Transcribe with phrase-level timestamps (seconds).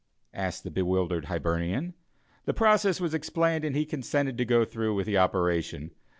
[0.33, 1.93] asked the bewildered Hibernian.
[2.45, 5.91] The process was explained and he consented to go through with the operation.